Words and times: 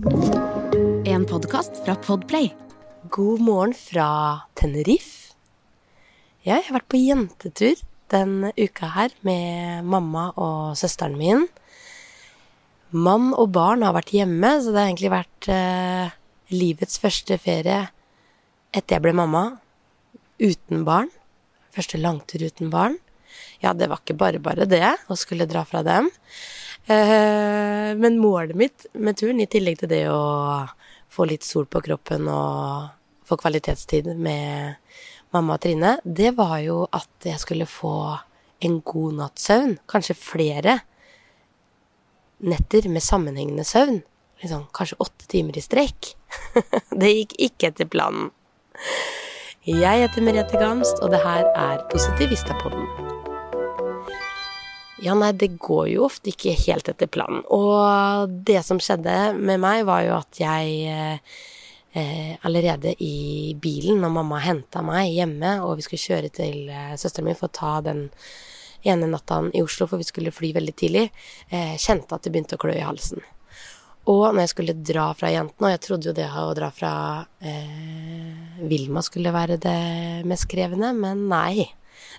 En 0.00 1.26
podkast 1.28 1.82
fra 1.84 1.92
Podplay. 2.00 2.46
God 3.12 3.42
morgen 3.44 3.74
fra 3.76 4.46
Tenerife. 4.56 5.34
Jeg 6.40 6.64
har 6.64 6.72
vært 6.78 6.88
på 6.88 7.00
jentetur 7.02 7.82
den 8.08 8.46
uka 8.56 8.88
her 8.94 9.12
med 9.28 9.84
mamma 9.84 10.30
og 10.40 10.78
søsteren 10.80 11.18
min. 11.20 11.44
Mann 12.96 13.34
og 13.34 13.52
barn 13.52 13.84
har 13.84 13.92
vært 13.98 14.14
hjemme, 14.16 14.54
så 14.62 14.72
det 14.72 14.80
har 14.80 14.88
egentlig 14.88 15.12
vært 15.12 15.50
eh, 15.52 16.16
livets 16.54 16.96
første 17.02 17.36
ferie 17.36 17.82
etter 18.72 18.96
jeg 18.96 19.04
ble 19.04 19.12
mamma. 19.20 19.44
Uten 20.40 20.88
barn. 20.88 21.12
Første 21.76 22.00
langtur 22.00 22.48
uten 22.48 22.72
barn. 22.72 22.96
Ja, 23.60 23.76
det 23.76 23.92
var 23.92 24.00
ikke 24.00 24.16
bare 24.16 24.40
bare 24.40 24.64
det 24.64 24.86
å 25.12 25.18
skulle 25.18 25.50
dra 25.50 25.68
fra 25.68 25.84
dem. 25.84 26.08
Eh, 26.88 27.29
men 27.98 28.18
målet 28.20 28.56
mitt 28.58 28.86
med 28.94 29.18
turen, 29.20 29.40
i 29.40 29.48
tillegg 29.50 29.80
til 29.80 29.90
det 29.90 30.04
å 30.12 30.66
få 31.10 31.26
litt 31.26 31.46
sol 31.46 31.66
på 31.70 31.82
kroppen 31.84 32.28
og 32.30 32.90
få 33.26 33.38
kvalitetstid 33.40 34.12
med 34.18 34.76
mamma 35.34 35.56
og 35.56 35.64
Trine, 35.64 35.96
det 36.04 36.34
var 36.38 36.58
jo 36.64 36.84
at 36.90 37.26
jeg 37.26 37.40
skulle 37.42 37.68
få 37.70 37.94
en 38.64 38.80
god 38.84 39.18
natts 39.20 39.48
søvn. 39.48 39.76
Kanskje 39.90 40.18
flere 40.18 40.80
netter 42.40 42.88
med 42.88 43.04
sammenhengende 43.04 43.64
søvn. 43.64 44.02
Liksom, 44.40 44.66
kanskje 44.74 45.00
åtte 45.04 45.28
timer 45.28 45.58
i 45.58 45.64
strekk. 45.64 46.14
det 47.00 47.12
gikk 47.12 47.36
ikke 47.50 47.72
etter 47.72 47.90
planen. 47.90 48.30
Jeg 49.68 50.06
heter 50.06 50.24
Merete 50.24 50.60
Gamst, 50.60 51.02
og 51.04 51.12
det 51.12 51.20
her 51.24 51.44
er 51.52 51.84
Positivista-podden. 51.92 53.09
Ja, 55.00 55.14
nei, 55.16 55.30
det 55.32 55.54
går 55.56 55.86
jo 55.94 56.04
ofte 56.04 56.28
ikke 56.28 56.52
helt 56.66 56.90
etter 56.92 57.08
planen. 57.08 57.40
Og 57.48 58.32
det 58.44 58.60
som 58.66 58.80
skjedde 58.82 59.32
med 59.38 59.62
meg, 59.62 59.86
var 59.88 60.04
jo 60.04 60.12
at 60.18 60.40
jeg 60.42 60.90
eh, 61.96 62.32
allerede 62.44 62.92
i 63.00 63.56
bilen, 63.56 64.02
når 64.02 64.12
mamma 64.18 64.40
henta 64.44 64.82
meg 64.84 65.14
hjemme, 65.14 65.56
og 65.64 65.78
vi 65.78 65.86
skulle 65.86 66.04
kjøre 66.04 66.32
til 66.36 66.68
eh, 66.68 66.96
søsteren 67.00 67.30
min 67.30 67.38
for 67.38 67.48
å 67.48 67.56
ta 67.56 67.74
den 67.86 68.08
ene 68.84 69.08
natta 69.08 69.42
i 69.56 69.62
Oslo, 69.64 69.88
for 69.88 70.00
vi 70.00 70.08
skulle 70.08 70.34
fly 70.34 70.52
veldig 70.56 70.74
tidlig, 70.76 71.06
eh, 71.48 71.76
kjente 71.80 72.16
at 72.16 72.26
det 72.26 72.32
begynte 72.34 72.58
å 72.58 72.60
klø 72.60 72.74
i 72.76 72.84
halsen. 72.84 73.24
Og 74.10 74.26
når 74.26 74.42
jeg 74.42 74.52
skulle 74.52 74.74
dra 74.84 75.06
fra 75.16 75.30
jentene, 75.32 75.68
og 75.68 75.74
jeg 75.74 75.82
trodde 75.86 76.10
jo 76.10 76.16
det 76.16 76.26
å 76.28 76.50
dra 76.56 76.68
fra 76.72 76.92
eh, 77.40 78.60
Vilma 78.68 79.00
skulle 79.04 79.32
være 79.32 79.56
det 79.60 79.80
mest 80.28 80.48
krevende, 80.52 80.92
men 80.96 81.24
nei. 81.32 81.70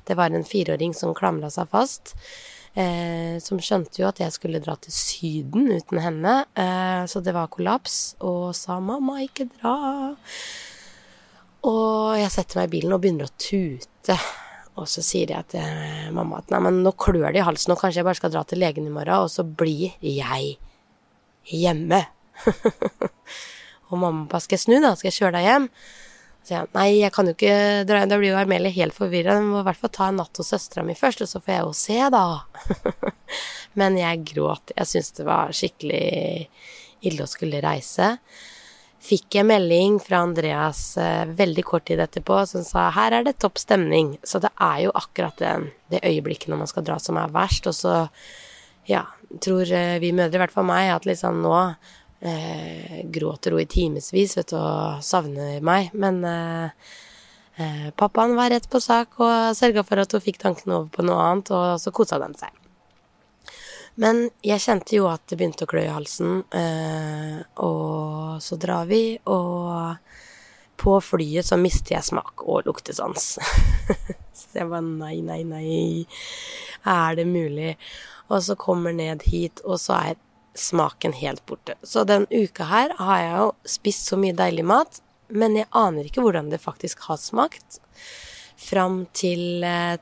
Det 0.08 0.18
var 0.18 0.34
en 0.34 0.46
fireåring 0.48 0.96
som 0.98 1.14
klamra 1.18 1.50
seg 1.54 1.70
fast 1.70 2.16
eh, 2.76 3.38
som 3.44 3.60
skjønte 3.62 4.02
jo 4.02 4.10
at 4.10 4.22
jeg 4.22 4.34
skulle 4.36 4.62
dra 4.64 4.76
til 4.80 4.94
Syden 4.96 5.70
uten 5.72 6.02
henne. 6.04 6.36
Eh, 6.56 7.04
så 7.12 7.22
det 7.24 7.34
var 7.36 7.52
kollaps, 7.52 8.16
og 8.20 8.56
sa 8.56 8.80
'mamma, 8.80 9.22
ikke 9.24 9.50
dra'. 9.58 10.16
Og 11.64 12.18
jeg 12.18 12.32
setter 12.32 12.62
meg 12.62 12.70
i 12.70 12.80
bilen 12.80 12.94
og 12.94 13.02
begynner 13.02 13.30
å 13.30 13.38
tute. 13.38 14.18
Og 14.80 14.88
så 14.88 15.04
sier 15.04 15.30
jeg 15.30 15.48
til 15.52 16.14
mamma 16.16 16.40
at 16.40 16.50
nei, 16.50 16.60
men 16.60 16.82
nå 16.84 16.94
klør 16.98 17.32
det 17.32 17.42
i 17.42 17.46
halsen, 17.46 17.74
og 17.74 17.82
kanskje 17.82 18.02
jeg 18.02 18.08
bare 18.08 18.16
skal 18.16 18.32
dra 18.32 18.44
til 18.44 18.60
legen 18.64 18.88
i 18.88 18.94
morgen, 18.94 19.28
og 19.28 19.30
så 19.30 19.44
blir 19.44 19.92
jeg 20.00 20.58
hjemme. 21.52 22.06
og 23.90 23.98
mamma 24.00 24.26
bare 24.32 24.42
skal 24.42 24.58
jeg 24.58 24.66
snu, 24.66 24.80
da? 24.82 24.96
Skal 24.96 25.12
jeg 25.12 25.20
kjøre 25.20 25.36
deg 25.38 25.50
hjem? 25.50 25.68
Så 26.42 26.56
jeg 26.56 26.70
nei, 26.73 26.88
jeg 26.97 27.14
kan 27.14 27.28
jo 27.30 27.36
ikke 27.36 27.84
dra 27.86 28.00
Da 28.09 28.17
blir 28.17 28.31
jo 28.31 28.39
Armelie 28.39 28.73
helt 28.73 28.97
forvirra. 28.97 29.38
Hun 29.38 29.52
må 29.52 29.61
i 29.61 29.67
hvert 29.67 29.81
fall 29.81 29.94
ta 29.94 30.08
en 30.09 30.22
natt 30.22 30.42
hos 30.42 30.50
søstera 30.53 30.86
mi 30.86 30.95
først, 30.97 31.22
og 31.25 31.30
så 31.30 31.42
får 31.42 31.53
jeg 31.53 31.66
jo 31.67 31.75
se, 31.78 32.00
da. 32.16 33.03
Men 33.80 34.00
jeg 34.00 34.23
gråt. 34.34 34.73
Jeg 34.75 34.89
syntes 34.89 35.14
det 35.19 35.28
var 35.28 35.53
skikkelig 35.56 36.08
ille 37.08 37.25
å 37.25 37.30
skulle 37.30 37.62
reise. 37.64 38.16
Fikk 39.02 39.39
jeg 39.39 39.47
melding 39.50 39.95
fra 40.02 40.19
Andreas 40.22 40.81
eh, 41.02 41.23
veldig 41.25 41.64
kort 41.66 41.88
tid 41.89 42.03
etterpå 42.03 42.44
som 42.50 42.66
sa 42.66 42.89
her 42.94 43.16
er 43.17 43.25
det 43.25 43.39
topp 43.42 43.58
stemning. 43.58 44.14
Så 44.22 44.42
det 44.44 44.52
er 44.62 44.84
jo 44.84 44.92
akkurat 44.97 45.41
det, 45.41 45.56
det 45.90 46.03
øyeblikket 46.06 46.51
når 46.51 46.62
man 46.62 46.69
skal 46.69 46.85
dra 46.85 47.00
som 47.01 47.18
er 47.18 47.34
verst. 47.34 47.69
Og 47.69 47.78
så, 47.78 47.96
ja, 48.90 49.07
tror 49.41 49.66
eh, 49.66 49.97
vi 50.03 50.13
mødre, 50.13 50.38
i 50.38 50.44
hvert 50.44 50.53
fall 50.53 50.69
meg, 50.69 50.91
at 50.94 51.09
liksom 51.09 51.41
nå 51.41 51.56
eh, 52.22 53.02
gråter 53.12 53.56
hun 53.56 53.64
i 53.64 53.70
timevis 53.70 54.38
og 54.44 55.04
savner 55.06 55.62
meg. 55.66 55.92
Men 55.94 56.24
eh, 56.26 56.90
eh, 57.58 57.90
pappaen 57.98 58.38
var 58.38 58.54
rett 58.54 58.70
på 58.72 58.82
sak 58.82 59.20
og 59.20 59.58
sørga 59.58 59.86
for 59.88 60.02
at 60.04 60.16
hun 60.16 60.24
fikk 60.24 60.42
tankene 60.42 60.80
over 60.80 60.90
på 60.94 61.06
noe 61.08 61.22
annet, 61.28 61.54
og 61.54 61.78
så 61.81 61.94
kosa 61.96 62.22
de 62.22 62.31
seg. 62.40 62.58
Men 64.00 64.30
jeg 64.46 64.64
kjente 64.64 64.96
jo 64.96 65.10
at 65.12 65.26
det 65.28 65.38
begynte 65.38 65.68
å 65.68 65.70
klø 65.70 65.84
i 65.84 65.92
halsen, 65.92 66.44
eh, 66.56 67.42
og 67.60 68.40
så 68.42 68.58
drar 68.60 68.88
vi, 68.90 69.20
og 69.28 69.98
på 70.81 70.96
flyet 71.04 71.46
så 71.46 71.60
mister 71.62 71.98
jeg 71.98 72.08
smak 72.08 72.46
og 72.48 72.66
luktesans. 72.70 73.36
så 74.38 74.62
jeg 74.62 74.70
bare 74.72 74.86
nei, 74.88 75.20
nei, 75.26 75.42
nei, 75.46 75.74
er 76.88 77.20
det 77.20 77.28
mulig? 77.30 77.76
Og 78.31 78.40
så 78.48 78.56
kommer 78.56 78.96
ned 78.96 79.28
hit, 79.28 79.62
og 79.68 79.78
så 79.81 80.00
er 80.00 80.22
smaken 80.57 81.13
helt 81.13 81.45
borte. 81.45 81.75
Så 81.84 82.03
den 82.03 82.28
uka 82.29 82.67
her 82.67 82.95
har 83.00 83.19
jeg 83.22 83.34
jo 83.39 83.50
spist 83.78 84.12
så 84.12 84.19
mye 84.19 84.35
deilig 84.35 84.66
mat, 84.67 85.01
men 85.31 85.56
jeg 85.56 85.69
aner 85.72 86.07
ikke 86.07 86.23
hvordan 86.25 86.51
det 86.51 86.62
faktisk 86.63 87.06
har 87.07 87.19
smakt. 87.22 87.79
Fram 88.59 89.06
til 89.16 89.63
eh, 89.66 90.01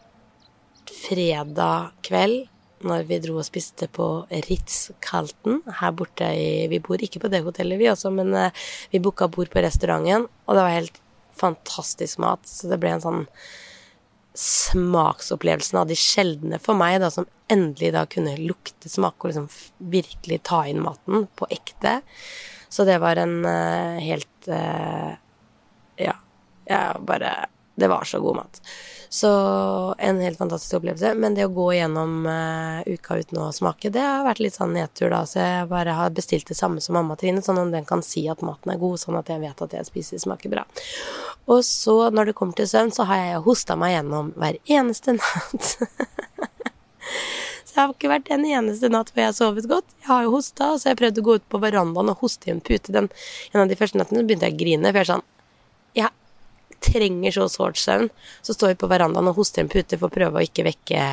fredag 0.89 1.93
kveld, 2.05 2.47
når 2.87 3.03
vi 3.09 3.19
dro 3.21 3.37
og 3.41 3.45
spiste 3.47 3.89
på 3.91 4.07
Ritz-Carlton 4.47 5.61
her 5.81 5.95
borte 5.95 6.29
i 6.31 6.67
Vi 6.71 6.79
bor 6.83 7.01
ikke 7.03 7.19
på 7.19 7.31
det 7.31 7.43
hotellet, 7.43 7.79
vi 7.79 7.89
også, 7.91 8.11
men 8.15 8.33
eh, 8.33 8.67
vi 8.93 9.03
booka 9.03 9.27
bord 9.27 9.51
på 9.53 9.63
restauranten, 9.63 10.27
og 10.47 10.55
det 10.55 10.65
var 10.65 10.77
helt 10.77 11.01
fantastisk 11.39 12.19
mat. 12.23 12.43
Så 12.47 12.71
det 12.71 12.79
ble 12.81 12.95
en 12.95 13.03
sånn 13.03 13.25
smaksopplevelsen 14.37 15.79
av 15.81 15.89
de 15.89 15.97
sjeldne 15.97 16.59
for 16.61 16.77
meg, 16.77 16.99
da, 17.01 17.09
som 17.13 17.27
endelig 17.51 17.93
da 17.95 18.05
kunne 18.09 18.37
lukte, 18.39 18.89
smake 18.91 19.25
og 19.25 19.31
liksom 19.31 19.47
virkelig 19.91 20.41
ta 20.47 20.63
inn 20.69 20.83
maten 20.83 21.25
på 21.39 21.49
ekte. 21.53 21.99
Så 22.69 22.85
det 22.85 22.99
var 23.01 23.17
en 23.17 23.39
uh, 23.45 23.97
helt 23.97 24.51
uh, 24.51 25.15
Ja, 25.99 26.13
jeg 26.69 27.01
bare 27.09 27.31
Det 27.79 27.87
var 27.91 28.07
så 28.07 28.19
god 28.23 28.41
mat. 28.41 28.61
Så 29.11 29.29
en 29.97 30.19
helt 30.21 30.37
fantastisk 30.37 30.75
opplevelse. 30.77 31.15
Men 31.17 31.33
det 31.33 31.47
å 31.47 31.53
gå 31.53 31.71
gjennom 31.73 32.27
uh, 32.29 32.85
uka 32.85 33.17
uten 33.17 33.39
å 33.41 33.47
smake, 33.55 33.89
det 33.89 34.03
har 34.05 34.21
vært 34.27 34.41
litt 34.43 34.57
sånn 34.59 34.75
nedtur, 34.77 35.09
da. 35.09 35.23
Så 35.25 35.41
jeg 35.41 35.69
bare 35.71 35.95
har 35.97 36.13
bestilt 36.13 36.51
det 36.51 36.57
samme 36.59 36.83
som 36.83 36.93
mamma 36.99 37.17
Trine, 37.17 37.41
sånn 37.41 37.57
at 37.57 37.73
den 37.73 37.87
kan 37.89 38.05
si 38.05 38.27
at 38.29 38.43
maten 38.45 38.75
er 38.75 38.81
god, 38.81 39.01
sånn 39.01 39.17
at 39.17 39.31
jeg 39.33 39.41
vet 39.41 39.65
at 39.65 39.73
jeg 39.79 39.89
spiser 39.89 40.21
smaker 40.21 40.53
bra. 40.53 40.67
Og 41.49 41.63
så, 41.65 41.97
når 42.13 42.29
det 42.29 42.37
kommer 42.37 42.53
til 42.59 42.69
søvn, 42.69 42.93
så 42.93 43.07
har 43.09 43.23
jeg 43.23 43.41
hosta 43.49 43.79
meg 43.81 43.95
gjennom 43.95 44.29
hver 44.37 44.61
eneste 44.77 45.17
natt. 45.17 45.71
så 47.65 47.73
jeg 47.73 47.81
har 47.81 47.95
ikke 47.95 48.13
vært 48.13 48.29
en 48.35 48.45
eneste 48.45 48.93
natt 48.93 49.09
hvor 49.09 49.23
jeg 49.23 49.31
har 49.31 49.37
sovet 49.39 49.71
godt. 49.73 49.89
Jeg 50.03 50.11
har 50.11 50.29
jo 50.29 50.37
hosta, 50.37 50.75
så 50.77 50.91
jeg 50.91 51.01
prøvde 51.01 51.25
å 51.25 51.29
gå 51.31 51.39
ut 51.41 51.49
på 51.49 51.65
verandaen 51.65 52.13
og 52.13 52.21
hoste 52.21 52.51
i 52.51 52.53
en 52.53 52.61
pute. 52.61 52.93
Den, 52.93 53.09
en 53.55 53.65
av 53.65 53.73
de 53.73 53.79
første 53.79 53.97
nattene 53.97 54.21
begynte 54.21 54.51
jeg 54.51 54.59
å 54.59 54.61
grine, 54.61 54.93
for 54.93 55.01
jeg 55.01 55.07
er 55.07 55.13
sånn 55.15 55.27
Jeg 55.97 56.13
trenger 56.83 57.35
så 57.35 57.47
sårt 57.51 57.79
søvn. 57.81 58.09
Så 58.41 58.55
står 58.55 58.73
vi 58.73 58.81
på 58.81 58.89
verandaen 58.91 59.31
og 59.31 59.39
hoster 59.39 59.63
en 59.63 59.71
pute 59.71 59.99
for 59.99 60.09
å 60.09 60.17
prøve 60.17 60.39
å 60.39 60.45
ikke 60.45 60.67
vekke 60.67 61.05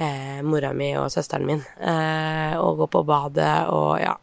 eh, 0.00 0.40
mora 0.46 0.72
mi 0.76 0.92
og 1.00 1.10
søsteren 1.12 1.46
min. 1.48 1.62
Eh, 1.80 2.56
og 2.60 2.82
gå 2.82 2.90
på 2.96 3.04
badet 3.08 3.54
og 3.74 3.94
ja. 4.02 4.16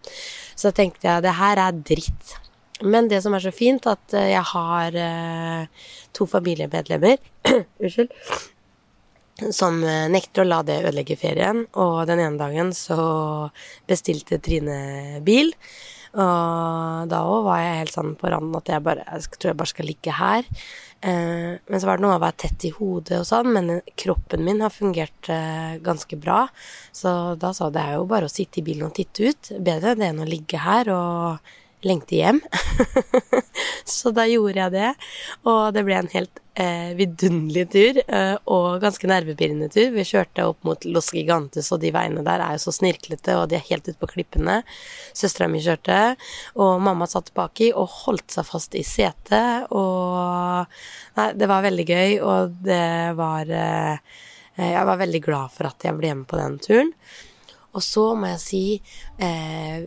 Så 0.58 0.74
tenkte 0.74 1.10
jeg 1.10 1.26
det 1.26 1.38
her 1.38 1.62
er 1.68 1.82
dritt. 1.86 2.38
Men 2.86 3.08
det 3.10 3.24
som 3.26 3.34
er 3.34 3.42
så 3.42 3.54
fint, 3.54 3.88
at 3.90 4.14
eh, 4.14 4.32
jeg 4.34 4.46
har 4.52 4.98
eh, 5.02 5.90
to 6.14 6.28
familiemedlemmer 6.30 7.18
Unnskyld. 7.82 8.14
Som 9.54 9.84
eh, 9.86 10.06
nekter 10.14 10.44
å 10.44 10.48
la 10.48 10.62
det 10.66 10.82
ødelegge 10.84 11.18
ferien. 11.20 11.66
Og 11.78 12.04
den 12.10 12.22
ene 12.22 12.42
dagen 12.42 12.74
så 12.78 13.00
bestilte 13.90 14.42
Trine 14.44 15.22
bil. 15.26 15.54
Og 16.16 17.10
da 17.12 17.22
òg 17.28 17.48
var 17.48 17.62
jeg 17.64 17.80
helt 17.82 17.96
sånn 17.96 18.14
på 18.20 18.32
randen 18.32 18.60
at 18.60 18.72
jeg 18.72 18.86
bare 18.86 19.06
jeg 19.08 19.38
tror 19.38 19.52
jeg 19.52 19.60
bare 19.60 19.74
skal 19.74 19.90
ligge 19.90 20.16
her. 20.18 20.48
Eh, 21.02 21.52
men 21.62 21.82
så 21.82 21.90
var 21.90 22.00
det 22.00 22.06
noe 22.06 22.16
av 22.16 22.22
å 22.22 22.26
være 22.26 22.40
tett 22.46 22.66
i 22.66 22.74
hodet 22.74 23.20
og 23.22 23.28
sånn, 23.30 23.52
men 23.54 23.82
kroppen 24.00 24.44
min 24.46 24.64
har 24.66 24.74
fungert 24.74 25.30
eh, 25.34 25.78
ganske 25.84 26.18
bra. 26.20 26.46
Så 26.96 27.36
da 27.40 27.54
sa 27.54 27.70
det 27.74 27.84
er 27.84 28.00
jo 28.00 28.10
bare 28.10 28.30
å 28.30 28.34
sitte 28.34 28.62
i 28.62 28.66
bilen 28.66 28.90
og 28.90 28.98
titte 28.98 29.30
ut. 29.30 29.54
Bedre 29.60 29.98
det 30.00 30.10
enn 30.10 30.24
å 30.24 30.30
ligge 30.30 30.62
her 30.64 30.90
og 30.96 31.56
lengte 31.86 32.18
hjem. 32.18 32.42
så 33.98 34.12
da 34.16 34.26
gjorde 34.30 34.60
jeg 34.60 34.74
det, 34.74 34.92
og 35.48 35.74
det 35.76 35.84
ble 35.86 35.98
en 36.00 36.10
helt 36.12 36.42
eh, 36.58 36.94
vidunderlig 36.98 37.66
tur, 37.74 38.00
eh, 38.02 38.34
og 38.50 38.82
ganske 38.82 39.10
nervepirrende 39.10 39.70
tur. 39.74 39.92
Vi 39.94 40.06
kjørte 40.08 40.48
opp 40.50 40.66
mot 40.68 40.88
Los 40.90 41.12
Gigantes, 41.14 41.70
og 41.74 41.82
de 41.84 41.92
veiene 41.96 42.26
der 42.26 42.44
er 42.44 42.58
jo 42.58 42.64
så 42.66 42.74
snirklete, 42.80 43.38
og 43.38 43.52
de 43.52 43.60
er 43.60 43.68
helt 43.70 43.88
ute 43.88 43.98
på 44.02 44.10
klippene. 44.16 44.60
Søstera 45.18 45.50
mi 45.52 45.62
kjørte, 45.64 46.16
og 46.58 46.82
mamma 46.84 47.10
satt 47.10 47.34
baki 47.38 47.72
og 47.76 47.92
holdt 48.06 48.38
seg 48.38 48.50
fast 48.50 48.78
i 48.78 48.86
setet, 48.88 49.70
og 49.72 50.66
Nei, 51.18 51.32
det 51.34 51.48
var 51.50 51.64
veldig 51.66 51.84
gøy, 51.88 52.12
og 52.22 52.58
det 52.62 53.14
var 53.18 53.50
eh, 53.50 54.18
Jeg 54.58 54.86
var 54.90 55.00
veldig 55.00 55.22
glad 55.26 55.54
for 55.54 55.70
at 55.70 55.86
jeg 55.86 55.98
ble 55.98 56.14
med 56.20 56.28
på 56.30 56.38
den 56.38 56.60
turen. 56.62 56.92
Og 57.78 57.84
så 57.86 58.04
må 58.18 58.32
jeg 58.32 58.42
si 58.42 58.62
eh, 59.22 59.86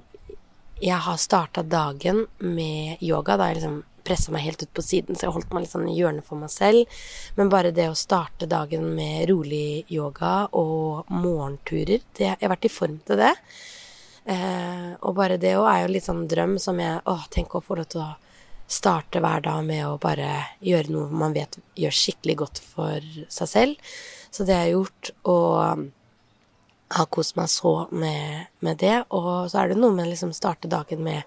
jeg 0.80 0.96
har 1.06 1.16
starta 1.20 1.62
dagen 1.62 2.26
med 2.38 3.02
yoga. 3.04 3.36
Da 3.36 3.50
jeg 3.50 3.60
liksom 3.60 3.82
pressa 4.04 4.32
meg 4.32 4.46
helt 4.46 4.62
ut 4.64 4.72
på 4.74 4.84
siden, 4.84 5.16
så 5.16 5.26
jeg 5.26 5.34
holdt 5.34 5.52
meg 5.52 5.64
litt 5.64 5.72
sånn 5.74 5.88
i 5.90 5.96
hjørnet 5.98 6.26
for 6.26 6.40
meg 6.40 6.52
selv. 6.52 7.02
Men 7.36 7.52
bare 7.52 7.74
det 7.76 7.90
å 7.90 7.98
starte 7.98 8.48
dagen 8.50 8.88
med 8.96 9.28
rolig 9.30 9.84
yoga 9.92 10.48
og 10.56 11.10
morgenturer 11.12 12.00
det, 12.16 12.32
Jeg 12.32 12.40
har 12.40 12.54
vært 12.56 12.66
i 12.66 12.72
form 12.72 12.98
til 13.06 13.20
det. 13.20 13.34
Eh, 14.24 14.90
og 15.00 15.14
bare 15.16 15.38
det 15.40 15.56
òg 15.56 15.68
er 15.68 15.82
jo 15.82 15.92
litt 15.94 16.04
sånn 16.04 16.26
drøm 16.28 16.58
som 16.60 16.78
jeg 16.78 17.00
Å, 17.08 17.14
tenk 17.32 17.54
å 17.54 17.62
få 17.64 17.78
lov 17.78 17.88
til 17.88 18.02
å 18.04 18.10
starte 18.70 19.18
hver 19.18 19.40
dag 19.42 19.64
med 19.66 19.86
å 19.86 19.98
bare 19.98 20.56
gjøre 20.62 20.92
noe 20.94 21.08
man 21.10 21.32
vet 21.34 21.58
gjør 21.74 21.96
skikkelig 21.96 22.36
godt 22.44 22.60
for 22.62 23.06
seg 23.28 23.48
selv. 23.48 23.94
Så 24.30 24.46
det 24.46 24.54
har 24.54 24.68
jeg 24.68 24.76
gjort, 24.76 25.10
og 25.26 25.88
har 26.90 27.06
kost 27.14 27.37
meg 27.38 27.50
så 27.50 27.75
med, 27.90 28.48
med, 28.64 28.81
det. 28.82 28.96
Og 29.14 29.50
så 29.50 29.62
er 29.62 29.70
det 29.70 29.78
noe 29.81 29.94
med 29.94 30.08
å 30.08 30.10
liksom 30.10 30.34
starte 30.37 30.70
dagen 30.70 31.04
med 31.06 31.22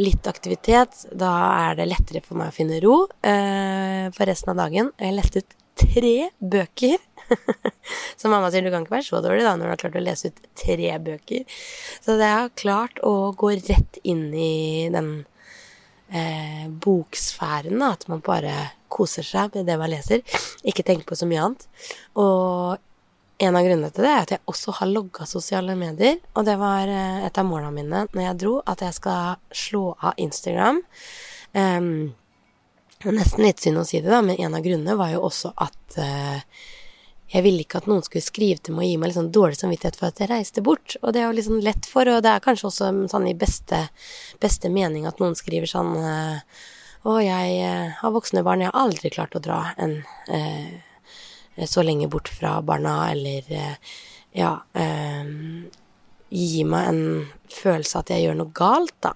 litt 0.00 0.26
aktivitet. 0.30 1.04
Da 1.12 1.30
er 1.68 1.78
det 1.78 1.88
lettere 1.90 2.24
for 2.24 2.40
meg 2.40 2.50
å 2.50 2.56
finne 2.56 2.80
ro 2.82 3.04
eh, 3.22 4.10
for 4.16 4.30
resten 4.30 4.54
av 4.54 4.60
dagen. 4.64 4.92
Jeg 4.98 5.12
har 5.12 5.18
lest 5.18 5.38
ut 5.38 5.56
tre 5.80 6.14
bøker. 6.38 6.98
så 8.20 8.30
mamma 8.32 8.50
sier 8.50 8.66
du 8.66 8.72
kan 8.72 8.84
ikke 8.84 8.96
være 8.98 9.06
så 9.06 9.22
dårlig 9.22 9.46
da 9.46 9.54
når 9.54 9.68
du 9.68 9.72
har 9.74 9.82
klart 9.84 9.98
å 10.00 10.04
lese 10.04 10.32
ut 10.32 10.42
tre 10.58 10.92
bøker. 11.06 11.62
Så 12.02 12.18
det 12.20 12.32
har 12.34 12.54
klart 12.58 13.00
å 13.06 13.32
gå 13.38 13.54
rett 13.60 14.00
inn 14.02 14.28
i 14.34 14.90
den 14.92 15.12
eh, 16.10 16.66
boksfæren, 16.66 17.78
da. 17.78 17.94
At 17.94 18.08
man 18.10 18.24
bare 18.26 18.56
koser 18.90 19.26
seg 19.26 19.54
med 19.54 19.70
det 19.70 19.78
man 19.78 19.92
leser. 19.92 20.24
Ikke 20.66 20.84
tenker 20.86 21.06
på 21.06 21.18
så 21.18 21.28
mye 21.30 21.46
annet. 21.46 21.68
Og 22.18 22.80
en 23.40 23.56
av 23.56 23.64
grunnene 23.64 23.90
til 23.94 24.04
det 24.04 24.10
er 24.12 24.22
at 24.24 24.32
jeg 24.34 24.42
også 24.52 24.74
har 24.80 24.90
logga 24.90 25.26
sosiale 25.28 25.76
medier. 25.78 26.18
Og 26.36 26.44
det 26.48 26.56
var 26.60 26.90
eh, 26.90 27.22
et 27.26 27.38
av 27.40 27.46
målene 27.48 27.72
mine 27.72 28.02
når 28.12 28.24
jeg 28.26 28.40
dro, 28.42 28.56
at 28.68 28.82
jeg 28.84 28.96
skal 28.96 29.38
slå 29.56 29.84
av 29.96 30.18
Instagram. 30.20 30.82
Um, 31.56 32.12
nesten 33.06 33.46
litt 33.46 33.62
synd 33.62 33.80
å 33.80 33.86
si 33.88 34.02
det, 34.02 34.10
da, 34.12 34.20
men 34.22 34.36
en 34.36 34.58
av 34.58 34.64
grunnene 34.64 34.98
var 34.98 35.14
jo 35.14 35.22
også 35.30 35.54
at 35.56 35.96
uh, 35.96 36.66
jeg 37.30 37.46
ville 37.46 37.64
ikke 37.64 37.80
at 37.80 37.88
noen 37.88 38.04
skulle 38.04 38.26
skrive 38.26 38.60
til 38.60 38.76
meg 38.76 38.84
og 38.84 38.90
gi 38.90 38.98
meg 39.00 39.10
litt 39.10 39.18
sånn 39.18 39.32
dårlig 39.32 39.60
samvittighet 39.62 39.96
for 39.96 40.10
at 40.10 40.20
jeg 40.20 40.30
reiste 40.30 40.64
bort. 40.66 40.98
Og 41.00 41.16
det 41.16 41.22
er 41.22 41.30
jo 41.30 41.46
sånn 41.46 41.64
lett 41.64 41.88
for, 41.88 42.10
og 42.12 42.20
det 42.26 42.34
er 42.34 42.44
kanskje 42.44 42.68
også 42.68 42.92
sånn 43.14 43.30
i 43.30 43.34
beste, 43.38 43.86
beste 44.42 44.68
mening 44.72 45.08
at 45.08 45.22
noen 45.22 45.38
skriver 45.38 45.70
sånn 45.70 45.96
uh, 45.96 46.60
Å, 47.00 47.16
jeg 47.24 47.58
uh, 47.64 47.96
har 48.02 48.12
voksne 48.12 48.44
barn, 48.44 48.60
jeg 48.60 48.68
har 48.68 48.82
aldri 48.84 49.14
klart 49.14 49.32
å 49.38 49.40
dra 49.40 49.62
en 49.80 50.02
så 51.66 51.84
lenge 51.84 52.08
bort 52.10 52.28
fra 52.32 52.58
barna, 52.62 53.10
eller 53.10 53.46
eh, 53.52 53.94
ja 54.38 54.54
eh, 54.72 55.30
Gi 56.30 56.62
meg 56.62 56.84
en 56.86 57.00
følelse 57.50 57.96
av 57.98 58.04
at 58.04 58.10
jeg 58.14 58.22
gjør 58.22 58.36
noe 58.38 58.52
galt, 58.54 58.94
da. 59.02 59.10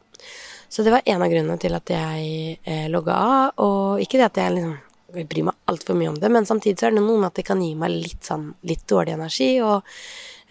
Så 0.66 0.82
det 0.82 0.90
var 0.90 1.04
en 1.06 1.22
av 1.22 1.30
grunnene 1.30 1.60
til 1.62 1.76
at 1.76 1.92
jeg 1.94 2.56
eh, 2.66 2.88
logga 2.90 3.14
av. 3.14 3.52
Og 3.62 4.02
ikke 4.02 4.18
det 4.18 4.26
at 4.26 4.40
jeg 4.42 4.56
liksom 4.56 5.28
bryr 5.30 5.46
meg 5.46 5.70
altfor 5.70 5.94
mye 5.94 6.10
om 6.10 6.18
det, 6.18 6.30
men 6.34 6.48
samtidig 6.48 6.80
så 6.80 6.88
er 6.88 6.96
det 6.96 7.04
noe 7.04 7.20
med 7.20 7.28
at 7.28 7.38
det 7.38 7.46
kan 7.46 7.62
gi 7.62 7.70
meg 7.78 7.94
litt 7.94 8.26
sånn 8.26 8.48
litt 8.66 8.82
dårlig 8.90 9.14
energi, 9.14 9.52
og 9.62 9.86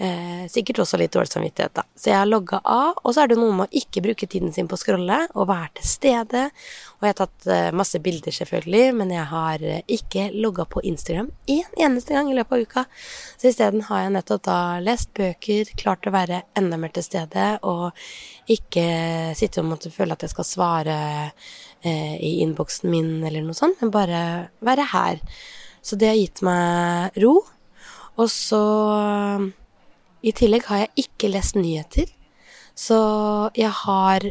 Eh, 0.03 0.47
sikkert 0.51 0.81
også 0.83 0.97
litt 0.99 1.13
dårlig 1.15 1.31
samvittighet, 1.31 1.71
da. 1.77 1.83
Så 1.95 2.09
jeg 2.09 2.17
har 2.17 2.27
logga 2.27 2.57
av, 2.67 2.97
og 3.05 3.13
så 3.15 3.21
er 3.23 3.29
det 3.31 3.37
noe 3.39 3.53
med 3.55 3.69
å 3.69 3.79
ikke 3.79 4.01
bruke 4.03 4.27
tiden 4.27 4.51
sin 4.51 4.67
på 4.67 4.75
å 4.75 4.81
scrolle, 4.81 5.19
og 5.31 5.47
være 5.47 5.69
til 5.77 5.87
stede. 5.87 6.41
Og 6.97 7.07
jeg 7.07 7.13
har 7.13 7.19
tatt 7.21 7.47
eh, 7.47 7.69
masse 7.71 8.01
bilder, 8.03 8.35
selvfølgelig, 8.35 8.81
men 8.99 9.13
jeg 9.15 9.23
har 9.29 9.63
eh, 9.63 9.85
ikke 9.95 10.25
logga 10.33 10.65
på 10.67 10.83
Instagram 10.91 11.29
én 11.47 11.61
en 11.63 11.85
eneste 11.87 12.17
gang 12.17 12.27
i 12.27 12.35
løpet 12.35 12.57
av 12.57 12.65
uka. 12.67 12.85
Så 13.39 13.53
isteden 13.53 13.85
har 13.87 14.03
jeg 14.03 14.13
nettopp 14.17 14.43
da 14.49 14.59
lest 14.83 15.13
bøker, 15.15 15.71
klart 15.79 16.09
å 16.09 16.15
være 16.17 16.41
enda 16.59 16.81
mer 16.81 16.91
til 16.91 17.07
stede, 17.07 17.47
og 17.63 17.95
ikke 18.51 18.85
sitte 19.39 19.63
og 19.63 19.71
måtte 19.71 19.93
føle 19.93 20.17
at 20.17 20.27
jeg 20.27 20.35
skal 20.35 20.51
svare 20.51 20.99
eh, 21.23 22.15
i 22.19 22.35
innboksen 22.43 22.91
min 22.91 23.15
eller 23.23 23.47
noe 23.47 23.55
sånt, 23.55 23.79
men 23.79 23.95
bare 23.95 24.23
være 24.59 24.91
her. 24.97 25.25
Så 25.79 25.95
det 25.95 26.11
har 26.11 26.19
gitt 26.19 26.43
meg 26.43 27.23
ro. 27.23 27.37
Og 28.19 28.27
så 28.29 28.63
i 30.23 30.31
tillegg 30.35 30.67
har 30.69 30.85
jeg 30.85 31.07
ikke 31.07 31.31
lest 31.33 31.57
nyheter, 31.59 32.07
så 32.73 32.99
jeg 33.59 33.69
har 33.83 34.25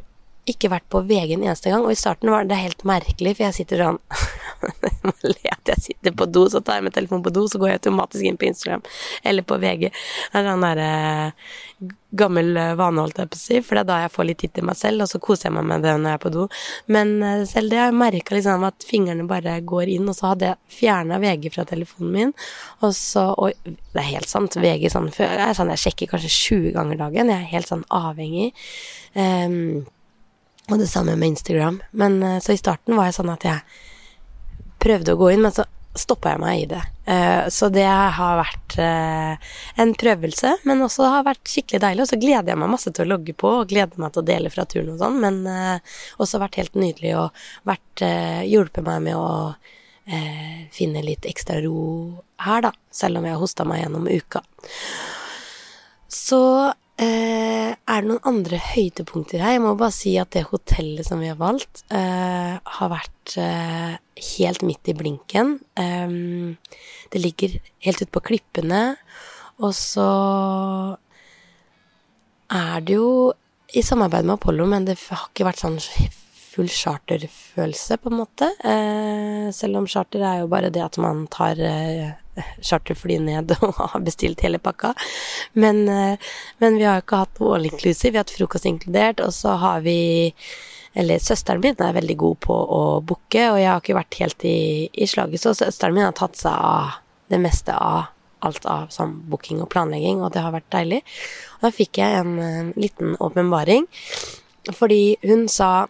ikke 0.48 0.72
vært 0.72 0.88
på 0.90 1.04
VG 1.06 1.36
en 1.36 1.44
eneste 1.46 1.70
gang, 1.70 1.84
og 1.86 1.94
i 1.94 1.98
starten 1.98 2.32
var 2.32 2.48
det 2.48 2.58
helt 2.58 2.82
merkelig, 2.88 3.36
for 3.36 3.46
jeg 3.46 3.58
sitter 3.60 3.84
sånn 3.84 4.00
at 5.62 5.72
jeg 5.76 5.82
sitter 5.82 6.14
på 6.16 6.26
do, 6.26 6.46
så 6.50 6.60
tar 6.60 6.80
jeg 6.80 6.86
med 6.88 6.94
telefonen 6.94 7.24
på 7.24 7.32
do, 7.34 7.44
så 7.48 7.60
går 7.60 7.72
jeg 7.72 7.80
automatisk 7.80 8.26
inn 8.26 8.38
på 8.40 8.48
Instagram 8.48 8.82
eller 9.28 9.46
på 9.46 9.58
VG. 9.62 9.88
Det 9.90 10.40
er 10.40 10.48
sånn 10.48 10.64
derre 10.66 10.88
uh, 11.28 11.92
gammel 12.18 12.50
uh, 12.58 12.72
vane, 12.78 13.02
holdt 13.02 13.20
jeg 13.22 13.30
på 13.32 13.38
å 13.38 13.42
si, 13.42 13.60
for 13.64 13.78
det 13.78 13.84
er 13.84 13.90
da 13.90 14.00
jeg 14.04 14.12
får 14.16 14.28
litt 14.28 14.40
tid 14.42 14.54
til 14.56 14.66
meg 14.68 14.78
selv, 14.78 15.04
og 15.04 15.12
så 15.12 15.20
koser 15.22 15.48
jeg 15.48 15.56
meg 15.58 15.68
med 15.70 15.86
det 15.86 15.94
når 15.94 16.10
jeg 16.10 16.20
er 16.20 16.24
på 16.24 16.34
do. 16.34 16.48
Men 16.96 17.14
uh, 17.22 17.44
selv 17.48 17.72
det 17.72 17.80
har 17.80 17.90
jeg 17.90 18.00
merka 18.02 18.36
liksom 18.36 18.66
at 18.68 18.88
fingrene 18.88 19.28
bare 19.30 19.56
går 19.72 19.94
inn, 19.94 20.10
og 20.10 20.18
så 20.18 20.32
hadde 20.32 20.50
jeg 20.50 20.78
fjerna 20.80 21.20
VG 21.22 21.48
fra 21.54 21.66
telefonen 21.68 22.12
min, 22.16 22.36
og 22.82 22.94
så 22.98 23.22
Og 23.42 23.54
det 23.64 23.98
er 24.00 24.08
helt 24.08 24.28
sant, 24.28 24.56
VG 24.60 24.88
sånn, 24.92 25.08
er 25.22 25.54
sånn 25.56 25.70
jeg 25.72 25.82
sjekker 25.84 26.10
kanskje 26.10 26.30
20 26.32 26.74
ganger 26.76 26.98
dagen, 27.00 27.30
jeg 27.30 27.38
er 27.38 27.52
helt 27.54 27.70
sånn 27.70 27.84
avhengig. 27.92 28.50
Um, 29.14 29.86
og 30.70 30.78
det 30.78 30.88
samme 30.90 31.14
med 31.18 31.34
Instagram. 31.34 31.80
Men 31.98 32.20
så 32.44 32.54
i 32.54 32.60
starten 32.60 32.94
var 32.96 33.08
jeg 33.08 33.16
sånn 33.16 33.32
at 33.32 33.46
jeg 33.46 33.64
prøvde 34.82 35.14
å 35.14 35.20
gå 35.20 35.30
inn, 35.32 35.44
men 35.44 35.54
så 35.54 35.66
stoppa 35.98 36.32
jeg 36.32 36.40
meg 36.40 36.62
i 36.62 36.68
det. 36.70 36.80
Uh, 37.04 37.48
så 37.52 37.68
det 37.72 37.84
har 37.86 38.38
vært 38.38 38.76
uh, 38.80 39.52
en 39.82 39.92
prøvelse, 39.98 40.54
men 40.68 40.84
også 40.84 41.08
har 41.12 41.26
vært 41.26 41.50
skikkelig 41.50 41.82
deilig. 41.84 42.04
Og 42.04 42.12
så 42.12 42.18
gleder 42.22 42.52
jeg 42.52 42.60
meg 42.62 42.72
masse 42.72 42.92
til 42.94 43.04
å 43.04 43.12
logge 43.12 43.34
på, 43.36 43.50
og 43.60 43.68
gleder 43.72 44.00
meg 44.00 44.14
til 44.14 44.22
å 44.22 44.28
dele 44.32 44.52
fra 44.52 44.66
turen 44.68 44.94
og 44.94 45.02
sånn, 45.02 45.20
men 45.22 45.42
uh, 45.48 45.96
også 46.22 46.40
vært 46.42 46.60
helt 46.62 46.78
nydelig 46.78 47.14
og 47.20 47.44
vært 47.68 48.04
hjulpet 48.48 48.84
meg 48.86 49.06
med 49.10 49.18
å 49.18 49.54
finne 50.74 50.98
litt 51.06 51.28
ekstra 51.30 51.60
ro 51.62 51.76
her, 52.42 52.64
da, 52.64 52.72
selv 52.90 53.20
om 53.20 53.26
jeg 53.28 53.36
har 53.36 53.38
hosta 53.38 53.62
meg 53.68 53.84
gjennom 53.84 54.08
uka. 54.10 54.40
Så 56.10 56.40
Eh, 57.02 57.72
er 57.72 58.02
det 58.04 58.08
noen 58.08 58.26
andre 58.28 58.58
høydepunkter 58.62 59.42
her? 59.42 59.56
Jeg 59.56 59.62
må 59.64 59.72
bare 59.78 59.94
si 59.94 60.14
at 60.20 60.30
det 60.36 60.44
hotellet 60.50 61.06
som 61.08 61.22
vi 61.22 61.30
har 61.32 61.38
valgt, 61.40 61.82
eh, 61.90 62.54
har 62.62 62.90
vært 62.92 63.34
eh, 63.42 63.96
helt 64.36 64.62
midt 64.62 64.92
i 64.92 64.94
blinken. 64.94 65.56
Eh, 65.74 66.14
det 67.10 67.22
ligger 67.22 67.58
helt 67.86 68.02
ute 68.02 68.12
på 68.12 68.22
klippene, 68.30 68.82
og 69.58 69.74
så 69.74 70.08
er 72.52 72.86
det 72.86 72.98
jo 73.00 73.32
i 73.72 73.82
samarbeid 73.82 74.28
med 74.28 74.36
Apollo, 74.36 74.66
men 74.68 74.86
det 74.86 74.98
har 75.08 75.30
ikke 75.30 75.48
vært 75.48 75.62
sånn 75.64 75.80
full 76.52 76.68
charterfølelse, 76.68 77.96
på 77.98 78.12
en 78.12 78.18
måte. 78.20 78.50
Eh, 78.62 79.48
selv 79.56 79.80
om 79.80 79.88
charter 79.88 80.22
er 80.22 80.42
jo 80.42 80.50
bare 80.52 80.70
det 80.70 80.84
at 80.84 80.98
man 81.00 81.24
tar 81.32 81.58
eh, 81.58 82.12
charterfly 82.60 83.18
ned 83.22 83.54
og 83.60 83.78
har 83.78 84.04
bestilt 84.04 84.44
hele 84.44 84.60
pakka. 84.62 84.92
Men, 85.52 85.84
eh, 85.88 86.30
men 86.62 86.78
vi 86.80 86.88
har 86.88 87.02
ikke 87.02 87.24
hatt 87.24 87.42
all 87.44 87.68
inclusive, 87.68 88.12
vi 88.12 88.20
har 88.20 88.26
hatt 88.26 88.36
frokost 88.36 88.68
inkludert, 88.68 89.22
og 89.24 89.34
så 89.36 89.56
har 89.62 89.82
vi 89.86 89.98
eller 90.94 91.22
søsteren 91.24 91.62
min 91.64 91.78
er 91.80 91.94
veldig 91.96 92.16
god 92.20 92.40
på 92.44 92.52
å 92.54 92.80
booke, 93.00 93.46
og 93.48 93.56
jeg 93.56 93.70
har 93.70 93.80
ikke 93.80 93.96
vært 93.96 94.18
helt 94.20 94.44
i, 94.44 94.90
i 94.92 95.06
slaget, 95.08 95.40
så 95.40 95.54
søsteren 95.56 95.96
min 95.96 96.04
har 96.04 96.16
tatt 96.18 96.36
seg 96.36 96.52
av 96.52 96.98
det 97.32 97.40
meste 97.40 97.72
av 97.72 98.10
alt 98.42 98.66
av 98.68 98.90
sånn 98.92 99.14
booking 99.30 99.62
og 99.62 99.70
planlegging, 99.72 100.20
og 100.20 100.34
det 100.34 100.42
har 100.44 100.52
vært 100.52 100.68
deilig. 100.74 101.00
Og 101.56 101.66
da 101.68 101.72
fikk 101.72 102.02
jeg 102.02 102.18
en, 102.18 102.34
en 102.42 102.72
liten 102.76 103.14
åpenbaring, 103.22 103.86
fordi 104.74 105.16
hun 105.24 105.46
sa 105.50 105.86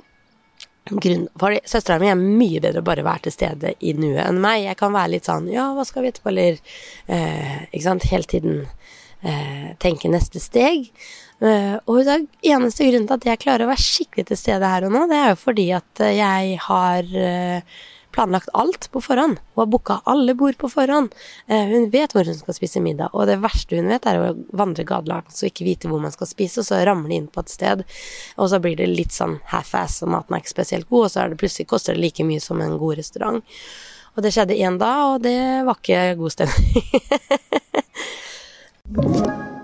grunn 0.90 1.28
For 1.38 1.56
søstera 1.68 2.00
mi 2.02 2.10
er 2.10 2.18
mye 2.18 2.60
bedre 2.62 2.82
å 2.82 2.86
bare 2.86 3.04
være 3.06 3.26
til 3.26 3.36
stede 3.36 3.74
i 3.80 3.94
nuet 3.94 4.24
enn 4.24 4.40
meg. 4.42 4.64
Jeg 4.66 4.78
kan 4.80 4.94
være 4.94 5.14
litt 5.14 5.28
sånn 5.28 5.50
Ja, 5.52 5.70
hva 5.76 5.86
skal 5.88 6.04
vi 6.04 6.12
etterpå, 6.12 6.32
eller 6.32 6.58
eh, 7.06 7.58
Ikke 7.70 7.86
sant. 7.86 8.08
Hele 8.10 8.28
tiden 8.28 8.64
eh, 9.22 9.72
tenke 9.82 10.10
neste 10.12 10.42
steg. 10.42 10.90
Eh, 11.42 11.76
og 11.90 12.04
den 12.06 12.28
eneste 12.46 12.86
grunnen 12.88 13.08
til 13.08 13.18
at 13.18 13.30
jeg 13.30 13.42
klarer 13.44 13.66
å 13.66 13.72
være 13.72 13.86
skikkelig 13.86 14.28
til 14.28 14.38
stede 14.38 14.68
her 14.74 14.86
og 14.86 14.94
nå, 14.94 15.06
det 15.10 15.18
er 15.18 15.32
jo 15.32 15.40
fordi 15.40 15.68
at 15.74 16.02
jeg 16.14 16.58
har 16.68 17.16
eh, 17.18 17.80
planlagt 18.12 18.48
alt 18.52 18.88
på 18.92 19.00
forhånd. 19.02 19.40
Hun 19.54 19.62
har 19.62 19.70
booka 19.72 20.00
alle 20.08 20.34
bord 20.38 20.56
på 20.60 20.68
forhånd. 20.72 21.14
Eh, 21.46 21.66
hun 21.72 21.90
vet 21.92 22.12
hvor 22.14 22.24
hun 22.28 22.38
skal 22.38 22.56
spise 22.56 22.82
middag, 22.84 23.08
og 23.12 23.26
det 23.30 23.38
verste 23.42 23.76
hun 23.78 23.90
vet, 23.92 24.06
er 24.06 24.20
å 24.20 24.34
vandre 24.56 24.84
gatelangs 24.88 25.42
og 25.42 25.50
ikke 25.50 25.66
vite 25.68 25.90
hvor 25.90 26.00
man 26.02 26.14
skal 26.14 26.28
spise, 26.30 26.60
og 26.62 26.66
så 26.68 26.82
ramle 26.86 27.14
inn 27.16 27.30
på 27.32 27.40
et 27.42 27.52
sted, 27.52 27.84
og 28.36 28.46
så 28.52 28.60
blir 28.62 28.76
det 28.80 28.90
litt 28.92 29.14
sånn 29.16 29.38
half-ass, 29.52 30.02
og 30.04 30.12
maten 30.14 30.34
er 30.36 30.40
ikke 30.44 30.56
spesielt 30.56 30.88
god, 30.90 31.04
og 31.06 31.10
så 31.14 31.18
er 31.24 31.32
det 31.32 31.40
plutselig 31.42 31.70
koster 31.72 31.92
det 31.96 32.04
like 32.04 32.24
mye 32.28 32.42
som 32.42 32.60
en 32.62 32.78
god 32.80 32.94
restaurant. 33.00 33.40
Og 34.12 34.20
det 34.24 34.32
skjedde 34.34 34.60
én 34.60 34.76
dag, 34.80 35.14
og 35.14 35.22
det 35.24 35.64
var 35.64 35.76
ikke 35.80 36.16
god 36.20 36.32
stemning. 36.34 36.84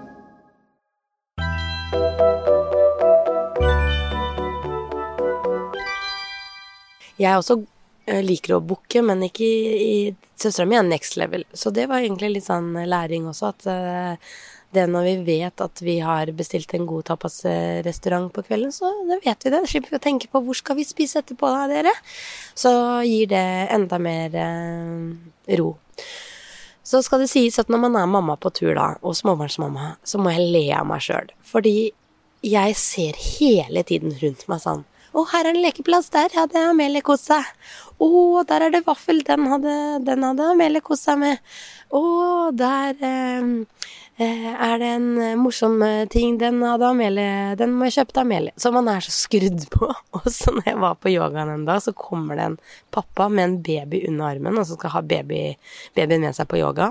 jeg 7.19 7.33
er 7.33 7.37
også 7.37 7.59
liker 8.25 8.57
å 8.57 8.63
booke, 8.65 9.03
men 9.05 9.25
ikke 9.27 9.47
i, 9.47 9.73
i 9.83 9.99
Søstera 10.39 10.69
mi 10.71 10.79
er 10.79 10.87
next 10.87 11.19
level. 11.19 11.45
Så 11.53 11.73
det 11.75 11.89
var 11.91 12.05
egentlig 12.05 12.37
litt 12.37 12.47
sånn 12.47 12.71
læring 12.89 13.27
også, 13.27 13.51
at 13.51 13.67
uh, 13.67 14.33
det 14.71 14.85
når 14.91 15.07
vi 15.07 15.15
vet 15.39 15.63
at 15.65 15.81
vi 15.81 15.97
har 16.05 16.31
bestilt 16.37 16.73
en 16.77 16.87
god 16.89 17.07
tapasrestaurant 17.09 18.33
på 18.35 18.45
kvelden, 18.45 18.73
så 18.75 18.91
det 19.09 19.23
vet 19.25 19.45
vi 19.45 19.53
det. 19.55 19.63
Slipper 19.71 19.95
vi 19.95 20.01
å 20.01 20.05
tenke 20.05 20.29
på 20.29 20.43
hvor 20.45 20.59
skal 20.59 20.77
vi 20.77 20.85
spise 20.87 21.23
etterpå 21.23 21.49
da, 21.55 21.63
dere. 21.71 21.95
Så 22.59 22.73
gir 23.09 23.31
det 23.33 23.47
enda 23.73 24.01
mer 24.03 24.37
eh, 24.37 25.57
ro. 25.61 25.71
Så 26.85 27.01
skal 27.05 27.25
det 27.25 27.31
sies 27.33 27.57
at 27.61 27.73
når 27.73 27.81
man 27.87 27.97
er 28.01 28.13
mamma 28.13 28.37
på 28.41 28.53
tur, 28.57 28.75
da, 28.77 28.91
og 29.01 29.17
småbarnsmamma, 29.17 29.95
så 30.05 30.21
må 30.21 30.37
jeg 30.37 30.53
le 30.53 30.67
av 30.77 30.87
meg 30.89 31.05
sjøl. 31.05 31.33
Fordi 31.49 31.91
jeg 32.45 32.77
ser 32.81 33.17
hele 33.41 33.83
tiden 33.89 34.15
rundt 34.21 34.47
meg 34.53 34.63
sånn 34.63 34.85
Å, 35.19 35.25
her 35.33 35.49
er 35.49 35.57
det 35.57 35.65
lekeplass. 35.65 36.13
Der 36.15 36.31
hadde 36.37 36.63
Amelie 36.71 37.03
kost 37.03 37.27
seg. 37.33 37.47
Å, 37.99 38.09
der 38.47 38.69
er 38.69 38.75
det 38.77 38.85
vaffel. 38.87 39.25
Den 39.27 39.49
hadde, 39.51 39.75
hadde 40.07 40.51
Amelie 40.53 40.85
kost 40.85 41.09
seg 41.09 41.19
med. 41.25 41.43
Å, 41.91 42.03
der 42.55 43.03
eh, 43.03 43.57
Eh, 44.21 44.47
er 44.51 44.79
det 44.79 44.87
en 44.97 45.21
eh, 45.23 45.37
morsom 45.39 45.83
eh, 45.83 46.09
ting? 46.11 46.41
Den 46.41 46.59
hadde 46.67 46.89
Amelie 46.89 47.55
Den 47.55 47.77
må 47.79 47.87
jeg 47.87 48.01
kjøpe 48.01 48.17
til 48.17 48.25
Amelie. 48.25 48.55
Så 48.59 48.73
man 48.75 48.91
er 48.91 49.05
så 49.07 49.13
skrudd 49.15 49.69
på. 49.71 49.93
Og 50.19 50.27
så 50.35 50.51
når 50.57 50.67
jeg 50.67 50.81
var 50.83 50.97
på 50.99 51.13
yogaen 51.13 51.53
en 51.53 51.67
dag, 51.69 51.79
så 51.85 51.95
kommer 51.95 52.35
det 52.35 52.49
en 52.49 52.57
pappa 52.91 53.29
med 53.31 53.45
en 53.45 53.55
baby 53.63 54.01
under 54.09 54.33
armen, 54.33 54.59
og 54.59 54.67
så 54.67 54.75
skal 54.75 54.97
ha 54.97 55.05
baby, 55.07 55.43
babyen 55.95 56.27
med 56.27 56.35
seg 56.35 56.51
på 56.51 56.59
yoga. 56.59 56.91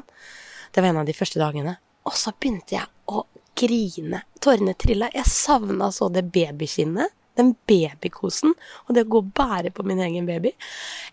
Det 0.71 0.79
var 0.79 0.93
en 0.93 1.01
av 1.01 1.09
de 1.09 1.17
første 1.17 1.41
dagene. 1.41 1.75
Og 2.07 2.15
så 2.15 2.31
begynte 2.31 2.77
jeg 2.77 2.87
å 3.11 3.25
grine. 3.59 4.23
Tårene 4.39 4.77
trilla. 4.79 5.11
Jeg 5.11 5.27
savna 5.27 5.91
så 5.91 6.07
det 6.13 6.29
babyskinnet 6.31 7.11
den 7.37 7.53
babykosen 7.69 8.53
og 8.55 8.95
det 8.95 9.05
å 9.05 9.11
gå 9.13 9.21
og 9.23 9.31
bære 9.37 9.71
på 9.75 9.85
min 9.87 10.01
egen 10.03 10.27
baby. 10.29 10.53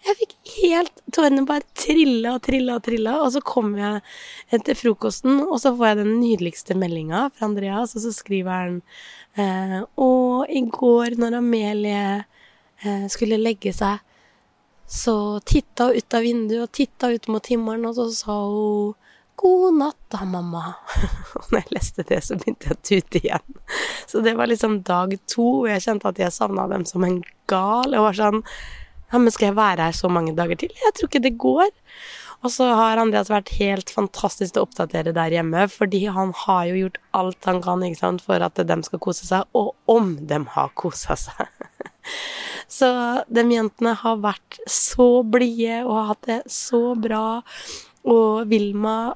Jeg 0.07 0.19
fikk 0.21 0.35
helt 0.59 1.03
Tårene 1.15 1.45
bare 1.49 1.67
trilla 1.79 2.35
og 2.37 2.45
trilla 2.47 2.79
og 2.79 2.87
trilla, 2.87 3.19
og 3.23 3.31
så 3.35 3.43
kom 3.45 3.75
jeg 3.79 4.01
til 4.67 4.79
frokosten, 4.79 5.43
og 5.45 5.59
så 5.63 5.75
får 5.77 5.91
jeg 5.91 6.01
den 6.01 6.15
nydeligste 6.19 6.79
meldinga 6.79 7.29
fra 7.35 7.49
Andreas, 7.51 7.95
og 7.95 8.05
så 8.07 8.15
skriver 8.15 8.51
han 8.55 8.81
eh, 9.39 9.79
Og 10.01 10.51
i 10.51 10.65
går 10.75 11.19
når 11.21 11.39
Amelie 11.39 12.03
eh, 12.83 13.07
skulle 13.13 13.41
legge 13.41 13.75
seg, 13.77 14.03
så 14.91 15.41
titta 15.47 15.89
hun 15.89 15.97
ut 15.97 16.17
av 16.17 16.27
vinduet 16.27 16.67
og 16.67 16.75
titta 16.77 17.13
ut 17.15 17.31
mot 17.33 17.47
himmelen, 17.53 17.87
og 17.89 17.97
så 17.97 18.11
sa 18.13 18.39
hun 18.49 18.95
God 19.41 19.79
natt 19.81 19.99
da, 20.13 20.23
mamma. 20.29 20.75
Og 21.39 21.51
når 21.51 21.61
jeg 21.65 21.75
leste 21.77 22.07
det, 22.09 22.21
så 22.25 22.39
begynte 22.39 22.71
jeg 22.71 22.77
å 22.77 22.85
tute 22.89 23.21
igjen. 23.21 23.61
Så 24.07 24.23
det 24.25 24.37
var 24.39 24.51
liksom 24.51 24.81
dag 24.87 25.15
to, 25.31 25.47
og 25.65 25.71
jeg 25.73 25.85
kjente 25.87 26.11
at 26.11 26.21
jeg 26.23 26.35
savna 26.35 26.67
dem 26.71 26.85
som 26.89 27.05
en 27.07 27.21
gal. 27.51 27.95
Jeg 27.95 28.05
var 28.05 28.19
sånn 28.19 28.43
Ja, 29.13 29.21
men 29.21 29.31
skal 29.35 29.51
jeg 29.51 29.59
være 29.59 29.89
her 29.89 29.97
så 29.97 30.11
mange 30.11 30.35
dager 30.37 30.59
til? 30.59 30.73
Jeg 30.75 30.95
tror 30.97 31.11
ikke 31.11 31.25
det 31.25 31.35
går. 31.43 31.73
Og 32.45 32.53
så 32.53 32.67
har 32.77 33.01
Andreas 33.01 33.31
vært 33.33 33.55
helt 33.57 33.89
fantastisk 33.93 34.53
til 34.53 34.63
å 34.63 34.67
oppdatere 34.67 35.15
der 35.17 35.33
hjemme, 35.33 35.65
fordi 35.73 36.03
han 36.13 36.35
har 36.45 36.67
jo 36.69 36.81
gjort 36.83 36.99
alt 37.17 37.49
han 37.49 37.63
kan 37.65 37.85
ikke 37.87 38.01
sant, 38.03 38.25
for 38.25 38.45
at 38.45 38.61
de 38.69 38.77
skal 38.85 39.01
kose 39.01 39.25
seg, 39.29 39.49
og 39.57 39.73
om 39.89 40.13
de 40.29 40.43
har 40.57 40.75
kosa 40.77 41.17
seg. 41.17 41.49
Så 42.75 42.89
de 43.33 43.45
jentene 43.49 43.95
har 44.01 44.21
vært 44.21 44.59
så 44.71 45.23
blide 45.25 45.83
og 45.85 45.97
har 45.97 46.07
hatt 46.13 46.29
det 46.29 46.39
så 46.53 46.83
bra. 46.99 47.43
Og 48.11 48.49
Vilma 48.51 49.15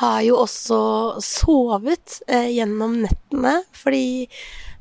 har 0.00 0.20
jo 0.26 0.38
også 0.42 0.78
sovet 1.22 2.20
eh, 2.26 2.48
gjennom 2.56 2.96
nettene, 3.04 3.58
fordi 3.76 4.26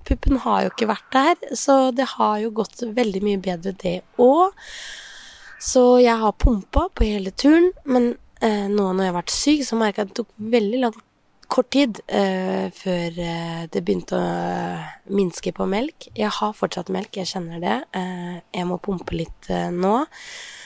puppen 0.08 0.40
har 0.46 0.66
jo 0.66 0.74
ikke 0.74 0.90
vært 0.90 1.10
der. 1.16 1.56
Så 1.58 1.92
det 1.96 2.08
har 2.16 2.40
jo 2.44 2.54
gått 2.62 2.84
veldig 2.86 3.24
mye 3.25 3.42
bedre, 3.44 3.75
det 3.82 3.98
òg. 4.22 4.56
Så 5.62 5.98
jeg 6.04 6.18
har 6.22 6.38
pumpa 6.40 6.88
på 6.94 7.08
hele 7.08 7.34
turen, 7.34 7.72
men 7.90 8.14
eh, 8.44 8.68
nå 8.70 8.92
når 8.92 9.04
jeg 9.04 9.12
har 9.12 9.20
vært 9.20 9.36
syk, 9.36 9.66
så 9.66 9.80
merka 9.80 10.02
jeg 10.04 10.10
at 10.10 10.14
det 10.14 10.22
tok 10.22 10.50
veldig 10.56 10.82
lang 10.86 10.98
kort 11.48 11.70
tid 11.74 12.00
eh, 12.08 12.68
før 12.74 13.20
eh, 13.22 13.64
det 13.72 13.82
begynte 13.86 14.18
å 14.18 15.14
minske 15.16 15.54
på 15.56 15.68
melk. 15.70 16.10
Jeg 16.18 16.32
har 16.40 16.56
fortsatt 16.58 16.92
melk, 16.94 17.16
jeg 17.18 17.30
kjenner 17.30 17.62
det. 17.64 17.78
Eh, 17.98 18.38
jeg 18.56 18.70
må 18.70 18.80
pumpe 18.84 19.18
litt 19.18 19.50
eh, 19.54 19.70
nå. 19.74 19.96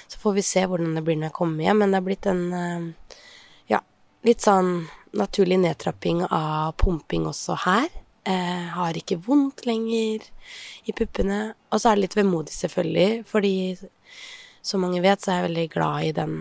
Så 0.10 0.20
får 0.22 0.39
vi 0.39 0.46
se 0.46 0.66
hvordan 0.66 0.96
det 0.98 1.06
blir 1.06 1.20
når 1.20 1.30
jeg 1.30 1.38
kommer 1.38 1.68
hjem. 1.68 1.84
Men 1.84 1.94
det 1.94 2.00
har 2.01 2.08
blitt 2.08 2.30
en 2.30 2.44
eh, 2.58 3.16
ja, 3.74 3.82
litt 4.28 4.46
sånn 4.46 4.74
naturlig 5.18 5.60
nedtrapping 5.62 6.25
av 6.25 6.74
pumping 6.82 7.28
også 7.30 7.58
her. 7.66 7.88
Eh, 8.30 8.66
har 8.75 8.98
ikke 8.98 9.20
vondt 9.25 9.66
lenger 9.70 10.25
i 10.89 10.96
puppene. 10.98 11.54
Og 11.70 11.82
så 11.82 11.92
er 11.92 11.98
det 11.98 12.08
litt 12.08 12.20
vemodig, 12.20 12.54
selvfølgelig, 12.58 13.24
fordi 13.30 13.54
som 14.66 14.84
mange 14.84 15.01
vet, 15.01 15.22
så 15.22 15.32
er 15.32 15.39
jeg 15.39 15.48
veldig 15.50 15.66
glad 15.74 16.06
i 16.06 16.13
den 16.18 16.36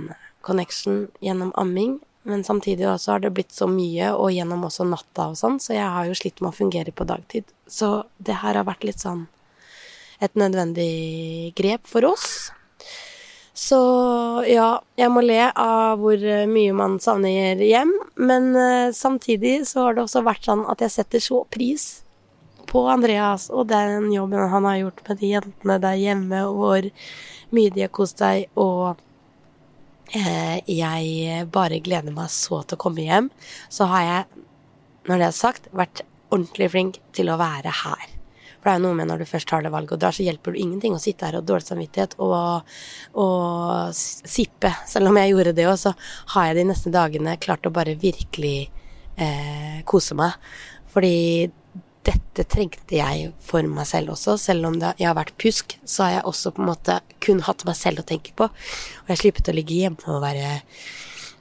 connection 0.44 1.06
gjennom 1.24 1.52
amming. 1.60 1.98
Men 2.28 2.44
samtidig 2.44 2.84
også 2.88 3.14
har 3.14 3.22
det 3.24 3.32
blitt 3.36 3.54
så 3.56 3.68
mye, 3.70 4.10
og 4.12 4.34
gjennom 4.34 4.66
også 4.68 4.84
natta 4.88 5.30
og 5.32 5.38
sånn, 5.40 5.56
så 5.62 5.76
jeg 5.76 5.88
har 5.94 6.08
jo 6.08 6.16
slitt 6.18 6.42
med 6.42 6.50
å 6.50 6.58
fungere 6.58 6.92
på 6.92 7.06
dagtid. 7.08 7.48
Så 7.68 8.02
det 8.18 8.40
her 8.42 8.58
har 8.58 8.68
vært 8.68 8.84
litt 8.84 9.00
sånn 9.00 9.26
et 10.20 10.34
nødvendig 10.34 11.54
grep 11.56 11.86
for 11.86 12.04
oss. 12.08 12.50
Så 13.58 13.78
ja, 14.46 14.68
jeg 14.94 15.10
må 15.10 15.22
le 15.24 15.48
av 15.50 15.98
hvor 15.98 16.20
mye 16.46 16.74
man 16.78 16.98
savner 17.02 17.58
hjem, 17.58 17.90
men 18.14 18.52
uh, 18.54 18.94
samtidig 18.94 19.64
så 19.66 19.88
har 19.88 19.96
det 19.96 20.04
også 20.04 20.22
vært 20.26 20.46
sånn 20.46 20.62
at 20.70 20.84
jeg 20.84 20.94
setter 20.94 21.24
så 21.24 21.40
pris 21.50 21.86
på 22.68 22.84
Andreas 22.92 23.48
og 23.50 23.66
den 23.72 24.12
jobben 24.12 24.52
han 24.52 24.68
har 24.68 24.76
gjort 24.82 25.02
med 25.08 25.18
de 25.18 25.30
jentene 25.32 25.78
der 25.82 25.98
hjemme, 25.98 26.44
og 26.46 26.60
hvor 26.60 26.88
mye 27.56 27.72
de 27.74 27.82
har 27.82 27.90
kost 27.98 28.22
seg, 28.22 28.46
og 28.54 29.00
uh, 30.14 30.56
jeg 30.62 31.48
bare 31.50 31.82
gleder 31.82 32.14
meg 32.14 32.30
så 32.30 32.60
til 32.62 32.78
å 32.78 32.82
komme 32.86 33.08
hjem. 33.08 33.32
Så 33.74 33.90
har 33.90 34.06
jeg, 34.06 34.44
når 35.10 35.24
det 35.24 35.28
er 35.32 35.40
sagt, 35.40 35.66
vært 35.74 36.04
ordentlig 36.30 36.70
flink 36.76 37.02
til 37.16 37.34
å 37.34 37.40
være 37.42 37.74
her. 37.82 38.17
For 38.58 38.68
det 38.68 38.72
er 38.74 38.80
jo 38.80 38.86
noe 38.88 38.98
med 38.98 39.10
når 39.10 39.22
du 39.22 39.28
først 39.30 39.48
tar 39.50 39.62
det 39.64 39.72
valget 39.74 39.94
og 39.94 40.02
drar, 40.02 40.14
så 40.14 40.26
hjelper 40.26 40.54
du 40.54 40.60
ingenting 40.62 40.96
å 40.96 41.02
sitte 41.02 41.28
her 41.28 41.38
og 41.38 41.46
dårlig 41.46 41.68
samvittighet 41.68 42.16
og, 42.24 42.72
og 43.22 43.94
sippe. 43.94 44.72
Selv 44.90 45.10
om 45.10 45.20
jeg 45.20 45.32
gjorde 45.34 45.54
det 45.58 45.68
òg, 45.70 45.78
så 45.78 45.94
har 46.34 46.50
jeg 46.50 46.58
de 46.58 46.66
neste 46.72 46.92
dagene 46.94 47.38
klart 47.42 47.68
å 47.68 47.74
bare 47.74 47.94
virkelig 48.00 48.56
eh, 49.14 49.78
kose 49.88 50.18
meg. 50.18 50.34
Fordi 50.90 51.16
dette 52.08 52.44
trengte 52.48 52.96
jeg 52.96 53.32
for 53.44 53.66
meg 53.68 53.86
selv 53.88 54.14
også. 54.14 54.38
Selv 54.40 54.68
om 54.70 54.78
det, 54.80 54.94
jeg 55.00 55.10
har 55.10 55.18
vært 55.18 55.36
pjusk, 55.40 55.76
så 55.84 56.06
har 56.06 56.16
jeg 56.16 56.28
også 56.30 56.54
på 56.56 56.64
en 56.64 56.70
måte 56.70 57.00
kun 57.24 57.42
hatt 57.46 57.66
meg 57.68 57.76
selv 57.78 58.02
å 58.02 58.08
tenke 58.08 58.34
på. 58.38 58.48
Og 58.48 59.12
jeg 59.12 59.22
slippet 59.22 59.50
å 59.52 59.56
ligge 59.56 59.76
hjemme 59.82 60.14
og 60.14 60.24
være 60.24 60.58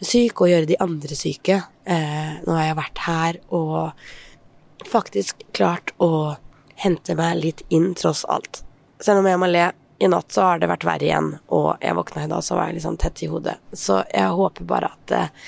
syk 0.04 0.44
og 0.44 0.52
gjøre 0.52 0.70
de 0.70 0.80
andre 0.84 1.18
syke. 1.18 1.62
Eh, 1.88 2.34
nå 2.44 2.58
har 2.58 2.70
jeg 2.70 2.80
vært 2.82 3.06
her 3.08 3.40
og 3.56 4.88
faktisk 4.88 5.48
klart 5.58 5.94
å 6.04 6.38
hente 6.78 7.16
meg 7.18 7.42
litt 7.42 7.64
inn, 7.74 7.94
tross 7.98 8.24
alt. 8.30 8.62
Selv 9.02 9.22
om 9.22 9.30
jeg 9.30 9.42
må 9.42 9.50
le 9.52 9.70
i 9.98 10.10
natt, 10.10 10.30
så 10.34 10.46
har 10.46 10.60
det 10.62 10.70
vært 10.70 10.86
verre 10.86 11.08
igjen, 11.08 11.32
og 11.54 11.82
jeg 11.82 11.98
våkna 11.98 12.26
i 12.26 12.30
dag, 12.32 12.44
så 12.46 12.58
var 12.58 12.70
jeg 12.70 12.84
sånn 12.84 13.00
tett 13.02 13.24
i 13.26 13.30
hodet. 13.32 13.58
Så 13.74 14.04
jeg 14.12 14.36
håper 14.38 14.68
bare 14.70 14.92
at 14.94 15.16
eh, 15.16 15.48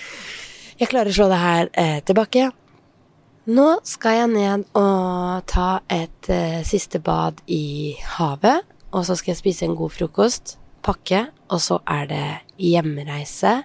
jeg 0.79 0.89
klarer 0.89 1.12
å 1.12 1.17
slå 1.19 1.27
det 1.29 1.41
her 1.41 1.69
eh, 1.77 2.00
tilbake. 2.05 2.50
Nå 3.50 3.67
skal 3.88 4.17
jeg 4.17 4.31
ned 4.33 4.65
og 4.77 5.45
ta 5.50 5.69
et 5.89 6.29
eh, 6.33 6.62
siste 6.67 7.01
bad 7.01 7.41
i 7.50 7.95
havet, 8.17 8.65
og 8.89 9.05
så 9.05 9.17
skal 9.17 9.36
jeg 9.36 9.41
spise 9.43 9.69
en 9.69 9.77
god 9.77 9.93
frokost 9.93 10.57
pakke, 10.86 11.27
og 11.50 11.62
så 11.63 11.79
er 11.89 12.10
det 12.10 12.25
hjemreise. 12.62 13.56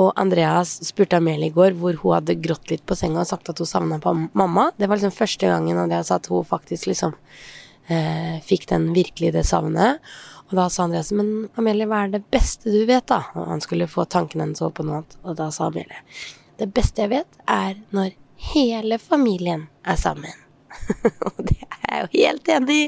Og 0.00 0.12
Andreas 0.20 0.76
spurte 0.86 1.18
Amelie 1.20 1.50
i 1.50 1.54
går 1.54 1.76
hvor 1.80 1.98
hun 2.02 2.16
hadde 2.16 2.38
grått 2.40 2.72
litt 2.72 2.86
på 2.88 2.96
senga 2.98 3.22
og 3.22 3.30
sagt 3.30 3.50
at 3.52 3.60
hun 3.60 3.68
savna 3.68 4.00
mamma. 4.32 4.70
Det 4.76 4.88
var 4.88 5.00
liksom 5.00 5.14
første 5.14 5.50
gangen 5.50 5.80
Andreas 5.82 6.10
sa 6.12 6.20
at 6.20 6.30
hun 6.32 6.46
faktisk 6.46 6.88
liksom 6.90 7.14
eh, 7.88 8.40
fikk 8.46 8.68
den 8.72 8.90
virkelig 8.96 9.34
det 9.36 9.44
savnet. 9.48 10.00
Og 10.48 10.56
da 10.58 10.68
sa 10.70 10.86
Andreas 10.86 11.12
men 11.16 11.50
Amelie, 11.58 11.88
hva 11.90 12.04
er 12.06 12.16
det 12.16 12.24
beste 12.32 12.72
du 12.72 12.84
vet, 12.88 13.06
da? 13.10 13.24
Og 13.34 13.50
han 13.50 13.62
skulle 13.64 13.90
få 13.90 14.06
tanken 14.08 14.44
hennes 14.44 14.62
over 14.62 14.78
på 14.78 14.86
noe 14.86 15.02
annet, 15.02 15.16
og 15.26 15.38
da 15.38 15.50
sa 15.54 15.70
Amelie 15.70 16.04
det 16.56 16.68
beste 16.72 17.04
jeg 17.04 17.12
vet, 17.12 17.38
er 17.48 17.76
når 17.94 18.14
hele 18.52 18.98
familien 19.00 19.66
er 19.84 19.98
sammen. 20.00 20.32
og 21.28 21.40
det 21.44 21.58
er 21.64 21.90
jeg 21.90 21.98
jo 22.00 22.08
helt 22.12 22.52
enig 22.56 22.76
i, 22.76 22.86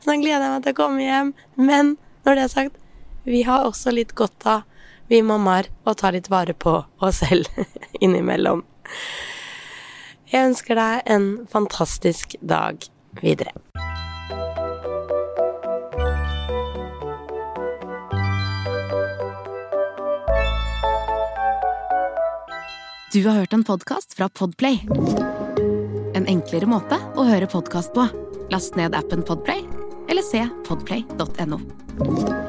så 0.00 0.10
nå 0.10 0.18
gleder 0.22 0.44
jeg 0.44 0.52
meg 0.54 0.66
til 0.66 0.74
å 0.74 0.80
komme 0.80 1.04
hjem. 1.04 1.32
Men 1.56 1.94
når 2.26 2.38
det 2.38 2.44
er 2.44 2.52
sagt, 2.52 2.82
vi 3.26 3.42
har 3.42 3.66
også 3.66 3.90
litt 3.90 4.14
godt 4.14 4.46
av, 4.46 4.62
vi 5.10 5.20
mammaer, 5.22 5.68
å 5.86 5.94
ta 5.94 6.10
litt 6.14 6.30
vare 6.30 6.54
på 6.54 6.78
oss 7.02 7.22
selv 7.22 7.50
innimellom. 8.04 8.64
Jeg 10.30 10.50
ønsker 10.50 10.78
deg 10.78 11.10
en 11.10 11.28
fantastisk 11.50 12.34
dag 12.42 12.82
videre. 13.22 13.54
Du 23.14 23.22
har 23.24 23.38
hørt 23.38 23.54
en 23.56 23.64
podkast 23.64 24.14
fra 24.18 24.28
Podplay. 24.28 24.82
En 26.14 26.26
enklere 26.28 26.68
måte 26.68 26.98
å 27.16 27.24
høre 27.24 27.48
podkast 27.48 27.94
på. 27.96 28.04
Last 28.52 28.76
ned 28.78 28.98
appen 28.98 29.24
Podplay, 29.26 29.64
eller 30.10 30.26
se 30.26 30.44
podplay.no. 30.68 32.45